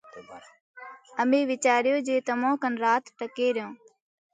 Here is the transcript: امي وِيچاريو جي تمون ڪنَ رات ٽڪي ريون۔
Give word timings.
امي 1.21 1.41
وِيچاريو 1.49 1.95
جي 2.07 2.15
تمون 2.27 2.53
ڪنَ 2.61 2.73
رات 2.83 3.03
ٽڪي 3.19 3.47
ريون۔ 3.55 3.71